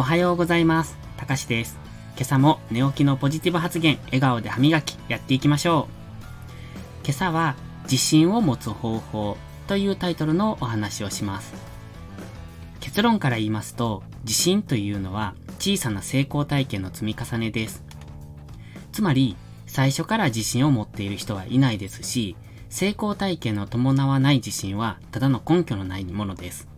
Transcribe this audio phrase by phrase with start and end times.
[0.00, 0.96] おはようございます。
[1.18, 1.78] たかしです。
[2.14, 5.88] 今朝も寝起きのポジティブ発言、笑顔で歯磨き、やっていきましょ
[7.02, 7.04] う。
[7.04, 9.36] 今朝は、自信を持つ方法
[9.66, 11.52] というタイトルのお話をします。
[12.80, 17.84] 結論から言いますと、自信というのは小さな成功体験の積み重ねです。
[18.92, 19.36] つまり、
[19.66, 22.36] 最初から自信を持っている人はいないですし、
[22.70, 26.69] 成功体験の伴わない自信はただの根拠のないものです。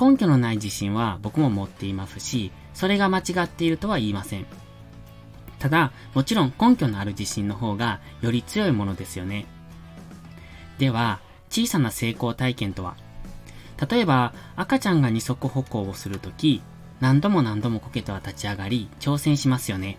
[0.00, 4.46] 根拠のない自信は僕も持っていますし、それが間違っているとは言いません。
[5.58, 9.46] ただ、もちろん根拠のある自信の方がより強いものですよね。
[10.78, 11.18] では、
[11.50, 12.94] 小さな成功体験とは？
[13.90, 16.62] 例えば、赤ちゃんが二足歩行をするとき、
[17.00, 19.98] 何度も何度もこけては立ち上がり、挑戦しますよね。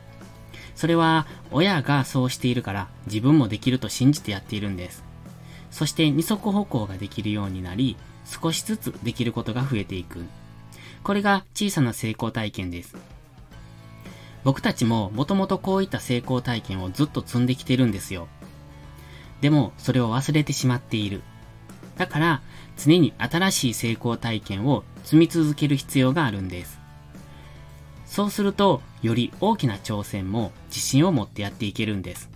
[0.76, 5.04] それは、親がそうしているから、自分もできると信じてやっているんです。
[5.72, 10.24] そして二足歩行ができるようになり、少しずつできることが増えていく。
[11.04, 12.96] これが小さな成功体験です。
[14.44, 18.28] 僕たちももともとこういった成功体験をずっと積んできてるんですよ。
[19.42, 21.22] でも、それを忘れてしまっている。
[21.98, 22.42] だから、
[22.78, 26.80] 常に新しい成功体験を積み続ける必要があるんです。
[28.06, 32.30] そうすると、より大きな挑戦も自信を持ってやっていけるんです。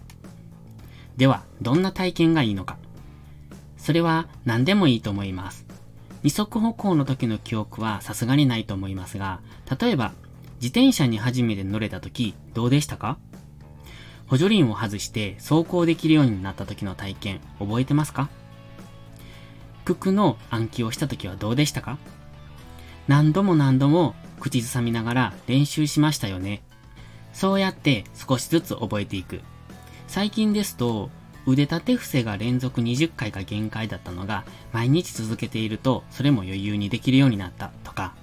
[1.18, 2.78] では、どんな体験がいいのか。
[3.84, 5.66] それは何でもいいと思います。
[6.24, 9.42] 二足歩行の時の記憶はさすがにないと思いますが、
[9.78, 10.14] 例えば、
[10.62, 13.18] 自転車に初めて乗れた時、どうでしたか？
[14.28, 18.30] 補助輪を外して走行できるようになった時の体験、覚えてますか？
[19.84, 21.98] 九九の暗記をした時はどうでしたか？
[23.10, 26.64] 何度も何度も口ずさみながら練習しましたよね。
[27.34, 29.42] そうやって少しずつ覚えていく。
[30.08, 31.10] 最近ですと、
[31.46, 38.14] 腕立て伏せが連続20回が限界だったのが、毎日続けていると、それも余裕にできるようになったとか、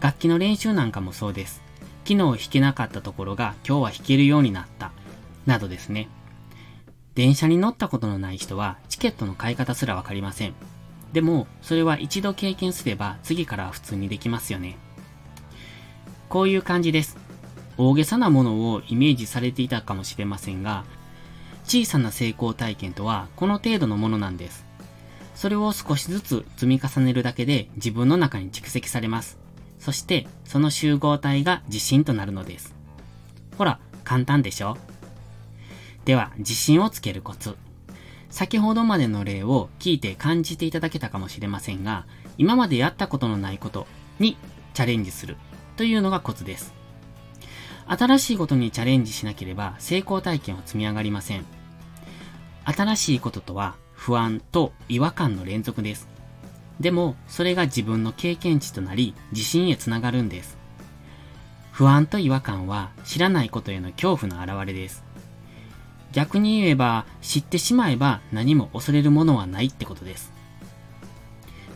[0.00, 1.62] 楽器の練習なんかもそうです。
[2.06, 4.92] 昨日弾けなかったところが今日は弾けるようになった、
[5.46, 6.08] などですね。
[7.14, 10.54] 電車に乗ったことのない人は、チケットの買い方すらわかりません。
[11.12, 14.76] でも、それは一度経験すれば、次からは普通にできますよね。
[16.28, 17.16] こういう感じです。
[17.76, 20.84] 大げさなものをイメージされていたかもしれませんが、
[21.64, 24.64] 小さな成功体験とはこの程度のものなんです。
[25.34, 29.38] それを少しずつ積み重ねるだけで自分の中に蓄積されます。
[29.80, 32.74] そして、その集合体が自信となるのです。
[33.58, 34.78] ほら、簡単でしょ？
[36.04, 37.56] では、自信をつけるコツ。
[38.30, 42.06] 先ほどまでの例を聞いて感じていただけたかもしれませんが、
[42.38, 43.86] 今までやったことのないこと
[44.18, 44.36] に
[44.72, 45.36] チャレンジする
[45.76, 46.72] というのがコツです。
[47.86, 51.44] 新しいことにチャレンジしなければ成功体験は積み上がりません。
[52.64, 56.08] 新しいこととは不安と違和感の連続です。
[56.80, 60.58] でも、それが自分の経験値となり、自信へつながるんです。
[61.70, 65.04] 不安と違和感は知らないことへの恐怖の表れです。
[66.12, 70.32] 逆に言えば、知ってしまえば何も恐れるものはないってことです。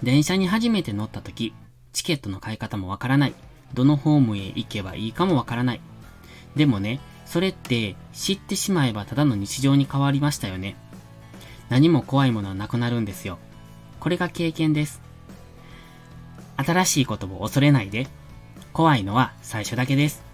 [0.03, 1.55] 電車に初めて乗った時、
[1.93, 3.35] チケットの買い方もわからない。
[3.75, 5.81] どのホームへ行けばいいかもわからない。
[6.59, 10.75] でもね、それって知ってしまえばただの日常に変わりましたよね。
[11.69, 13.39] 何も怖いものはなくなるんですよ。
[14.01, 15.01] これが経験です。
[16.57, 18.09] 新しいことを恐れないで。
[18.73, 20.25] 怖いのは最初だけです。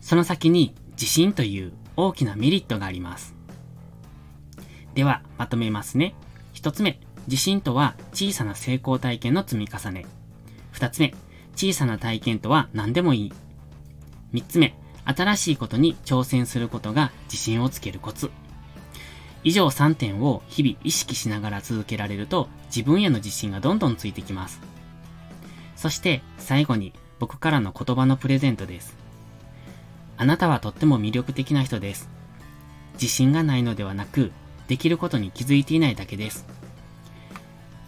[0.00, 3.34] その先に自信という大きなメリットがあります。
[4.94, 6.14] では、まとめますね。
[6.54, 10.06] 一つ目、自信とは小さな成功体験の積み重ね。
[10.70, 11.14] 二つ目、
[11.54, 13.32] 小さな体験とは何でもいい。
[14.32, 14.74] 三つ目、
[15.06, 18.30] 新しいことに挑戦することが自信をつけるコツ。
[19.44, 24.60] 以上3点を日々意識しながら続けられると自分への自信がどんどんついてきます。
[25.76, 28.96] そして最後に僕からの言葉のプレゼントです。
[30.16, 32.08] あなたはとっても魅力的な人です。
[32.94, 34.32] 自信がないのではなく、
[34.66, 36.46] できることに気づいていないだけです。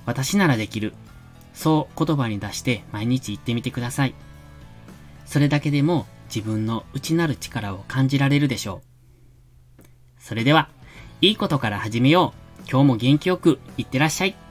[0.06, 0.94] 私ならできる。
[1.54, 4.14] そう言葉に出して毎日言ってみてください。
[5.26, 8.82] それだけでも自分の内なる力を感じられるでしょ
[9.78, 9.82] う。
[10.18, 10.68] それでは、
[11.20, 12.70] いいことから始めよう。
[12.70, 14.47] 今日も元気よくいってらっしゃい。